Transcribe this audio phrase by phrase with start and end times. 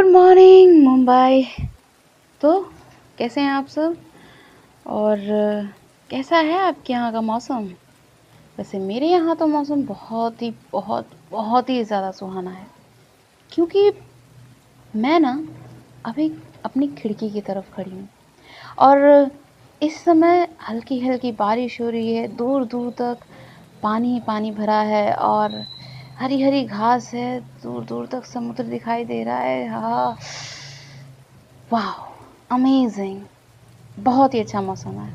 [0.00, 1.42] Good morning Mumbai
[2.40, 2.50] तो
[3.18, 3.96] कैसे हैं आप सब?
[4.86, 5.18] और,
[6.10, 7.64] कैसा है आपके यहाँ का मौसम?
[8.58, 12.66] वैसे मेरे यहाँ तो मौसम बहुत ही, बहुत बहुत ही ज़्यादा सुहाना है।
[13.52, 13.90] क्योंकि
[14.96, 15.32] मैं ना
[16.06, 16.30] अभी
[16.64, 18.08] अपनी खिड़की की तरफ़ खड़ी हूँ।
[18.78, 19.30] और
[19.82, 23.26] इस समय हल्की हल्की बारिश हो रही है दूर दूर तक
[23.82, 25.64] पानी पानी भरा है और
[26.20, 30.18] हरी हरी घास है दूर दूर तक समुद्र दिखाई दे रहा है। हाँ
[31.70, 33.20] वाह अमेजिंग
[33.98, 35.08] बहुत ही अच्छा मौसम है।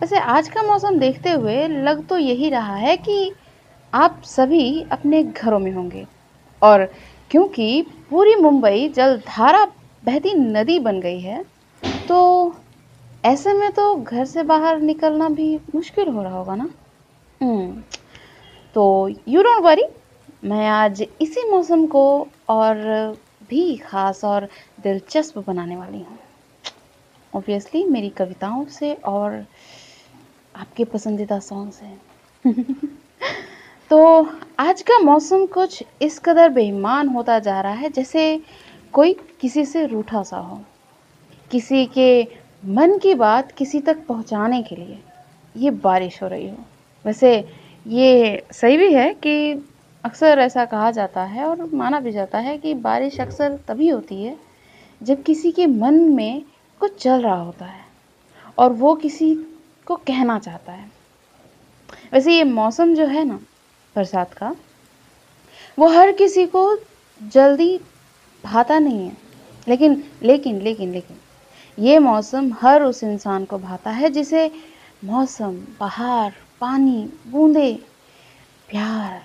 [0.00, 3.32] वैसे आज का मौसम देखते हुए लग तो यही रहा है कि
[3.92, 6.06] आप सभी अपने घरों में होंगे।
[6.62, 6.84] और
[7.30, 9.64] क्योंकि पूरी मुंबई जलधारा
[10.02, 11.44] बहती नदी बन गई है
[12.08, 12.20] तो
[13.24, 16.68] ऐसे में तो घर से बाहर निकलना भी मुश्किल हो रहा होगा ना?
[17.40, 17.82] हम्म।
[18.74, 18.82] तो
[19.28, 19.84] यू डोंट वरी
[20.44, 22.76] मैं आज इसी मौसम को और
[23.50, 24.48] भी ख़ास और
[24.82, 26.18] दिलचस्प बनाने वाली हूँ।
[27.32, 29.44] ऑब्वियसली मेरी कविताओं से और
[30.54, 32.50] आपके पसंदीदा सॉन्ग से।
[33.90, 38.40] तो आज का मौसम कुछ इस कदर बेईमान होता जा रहा है जैसे
[38.92, 40.60] कोई किसी से रूठा सा हो।
[41.50, 42.22] किसी के
[42.64, 44.98] मन की बात किसी तक पहुँचाने के लिए
[45.56, 46.56] ये बारिश हो रही हो।
[47.04, 47.48] वैसे
[47.90, 49.52] ये सही भी है कि
[50.04, 54.22] अक्सर ऐसा कहा जाता है और माना भी जाता है कि बारिश अक्सर तभी होती
[54.22, 54.36] है
[55.02, 56.42] जब किसी के मन में
[56.80, 57.84] कुछ चल रहा होता है
[58.58, 59.34] और वो किसी
[59.86, 60.90] को कहना चाहता है।
[62.12, 63.40] वैसे ये मौसम जो है ना,
[63.96, 64.54] बरसात का,
[65.78, 66.76] वो हर किसी को
[67.22, 67.80] जल्दी
[68.44, 69.16] भाता नहीं है।
[69.68, 71.16] लेकिन लेकिन लेकिन लेकिन,
[71.84, 74.50] ये मौसम हर उस इंसान को भाता है जिसे
[75.04, 77.72] मौसम बाहर पानी, बूंदे,
[78.68, 79.22] प्यार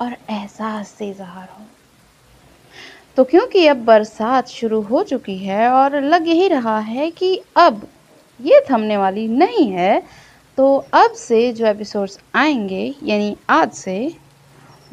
[0.00, 1.64] और एहसास से इजहार हो।
[3.16, 7.88] तो क्योंकि अब बरसात शुरू हो चुकी है और लग यही रहा है कि अब
[8.40, 10.02] ये थमने वाली नहीं है
[10.56, 14.16] तो अब से जो एपिसोड्स आएँगे, यानी आज से,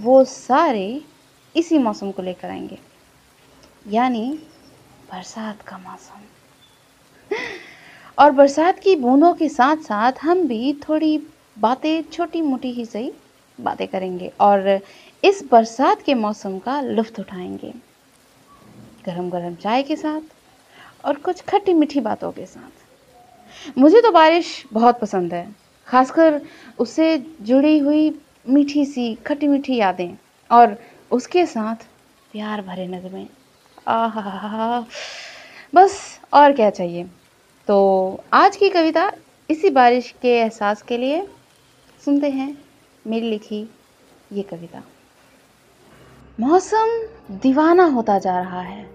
[0.02, 1.02] वो सारे
[1.56, 2.80] इसी मौसम को लेकर आएँगे।
[3.88, 4.40] यानी
[5.12, 6.22] बरसात का मौसम।
[8.18, 11.18] और बरसात की बूंदों के साथ साथ हम भी थोड़ी
[11.60, 13.12] बातें छोटी मोटी ही सही
[13.60, 14.80] बातें करेंगे और
[15.24, 17.74] इस बरसात के मौसम का लुफ्त उठाएँगे।
[19.06, 24.66] गरम गरम चाय के साथ और कुछ खट्टी मीठी बातों के साथ। मुझे तो बारिश
[24.74, 25.48] बहुत पसंद है,
[25.88, 26.42] खासकर
[26.80, 28.10] उससे जुड़ी हुई
[28.48, 30.18] मीठी सी खट्टी मीठी यादें
[30.50, 30.76] और
[31.12, 31.86] उसके साथ
[32.32, 33.26] प्यार भरे नगमे।
[33.88, 34.86] आहा
[35.74, 36.00] बस
[36.34, 37.06] और क्या चाहिए?
[37.68, 39.12] तो आज की कविता
[39.50, 41.28] इसी बारिश के एहसास के लिए
[42.06, 42.58] सुनते हैं
[43.08, 43.60] मेरी लिखी
[44.34, 44.84] ये कविता।
[46.40, 48.90] मौसम दीवाना होता जा रहा है,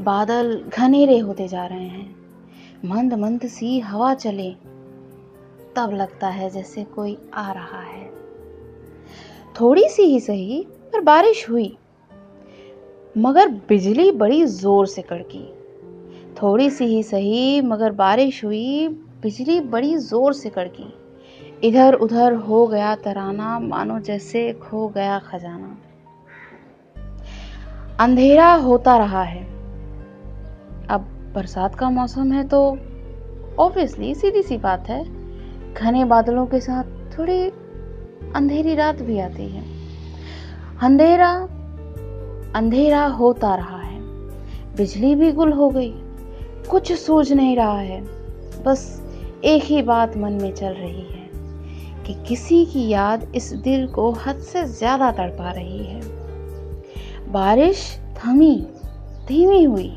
[0.00, 2.16] बादल घनेरे होते जा रहे हैं,
[2.84, 4.50] मंद मंद सी हवा चले,
[5.76, 8.06] तब लगता है जैसे कोई आ रहा है।
[9.60, 11.76] थोड़ी सी ही सही, पर बारिश हुई,
[13.18, 15.52] मगर बिजली बड़ी ज़ोर से कड़की
[16.42, 18.88] थोड़ी सी ही सही, मगर बारिश हुई,
[19.22, 20.94] बिजली बड़ी ज़ोर से कड़की।
[21.68, 25.78] इधर उधर हो गया तराना, मानो जैसे खो गया खजाना।
[28.00, 29.44] अंधेरा होता रहा है।
[30.88, 32.78] अब बरसात का मौसम है तो
[33.58, 35.04] ऑब्वियसली सीधी सी बात है।
[35.74, 37.42] घने बादलों के साथ थोड़ी
[38.34, 39.64] अंधेरी रात भी आती है।
[40.82, 41.48] अंधेरा
[42.56, 44.00] अंधेरा होता रहा है।
[44.76, 46.03] बिजली भी गुल हो गई।
[46.70, 48.00] कुछ सूझ नहीं रहा है।
[48.62, 49.02] बस
[49.44, 51.22] एक ही बात मन में चल रही है
[52.06, 56.00] कि किसी की याद इस दिल को हद से ज़्यादा तड़पा रही है।
[57.32, 58.66] बारिश थमी,
[59.28, 59.88] धीमी हुई।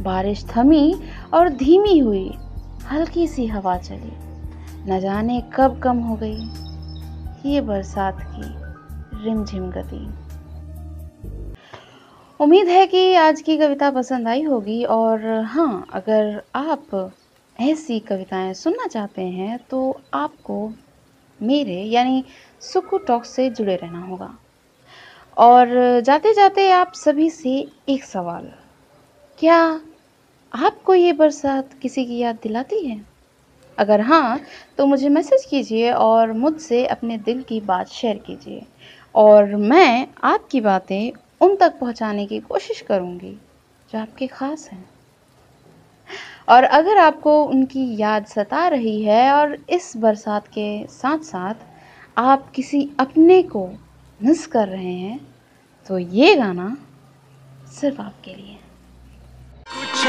[0.00, 0.94] बारिश थमी
[1.34, 2.30] और धीमी हुई।
[2.92, 4.12] हल्की सी हवा चली।
[4.90, 8.54] न जाने कब कम हो गई। ये बरसात की
[9.24, 10.06] रिमझिम गति।
[12.42, 17.12] उम्मीद है कि आज की कविता पसंद आई होगी और हाँ अगर आप
[17.60, 20.56] ऐसी कविताएँ सुनना चाहते हैं तो आपको
[21.40, 22.24] मेरे यानी
[22.60, 24.34] सुकू टॉक से जुड़े रहना होगा।
[25.36, 28.52] और जाते जाते आप सभी से एक सवाल।
[29.38, 29.80] क्या
[30.54, 33.00] आपको ये बरसात किसी की याद दिलाती है?
[33.78, 34.40] अगर हाँ
[34.78, 38.66] तो मुझे मैसेज कीजिए और मुझसे अपने दिल की बात शेयर कीजिए।
[39.14, 41.10] और मैं आपकी बातें
[41.42, 43.30] उन तक पहुँचाने की कोशिश करूँगी
[43.90, 44.84] जो आपके ख़ास हैं।
[46.48, 51.54] और अगर आपको उनकी याद सता रही है और इस बरसात के साथ साथ
[52.18, 53.66] आप किसी अपने को
[54.20, 55.18] मिस कर रहे हैं
[55.86, 56.76] तो ये गाना
[57.72, 58.58] सिर्फ़ आपके लिए
[59.66, 60.04] कुछ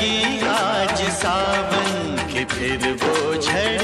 [0.00, 3.79] लगी आज सावन की फिर वो झड़ी